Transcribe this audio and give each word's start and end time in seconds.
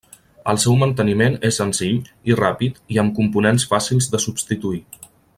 El 0.53 0.59
seu 0.61 0.77
manteniment 0.83 1.35
és 1.49 1.59
senzill 1.61 1.99
i 2.31 2.37
ràpid 2.39 2.81
i 2.95 2.99
amb 3.03 3.15
components 3.19 3.67
fàcils 3.75 4.09
de 4.15 4.23
substituir. 4.29 4.83